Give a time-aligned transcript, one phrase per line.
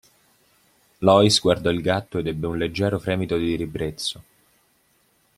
[0.97, 4.23] Lois guardò il gatto ed ebbe un leggero fremito di ribrezzo.